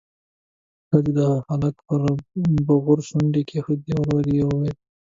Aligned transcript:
ښځې 0.87 1.11
د 1.17 1.19
هلک 1.49 1.75
پر 1.87 2.01
بغور 2.67 2.99
شونډې 3.07 3.41
کېښودې، 3.49 3.93
ورو 3.97 4.19
يې 4.37 4.43
وويل: 4.47 4.77